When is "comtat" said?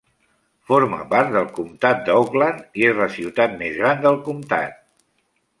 1.57-2.01, 4.31-4.79